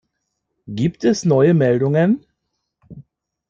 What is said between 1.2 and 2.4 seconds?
neue Meldungen?